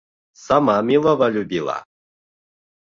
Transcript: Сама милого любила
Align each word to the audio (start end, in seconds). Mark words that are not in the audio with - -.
Сама 0.33 0.81
милого 0.81 1.29
любила 1.29 1.85